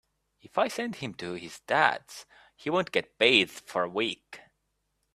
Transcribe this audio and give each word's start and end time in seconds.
If 0.41 0.57
I 0.57 0.67
send 0.67 0.95
him 0.95 1.13
to 1.17 1.33
his 1.33 1.59
Dad’s 1.67 2.25
he 2.55 2.71
won’t 2.71 2.91
get 2.91 3.19
bathed 3.19 3.51
for 3.69 3.83
a 3.83 3.87
week. 3.87 4.41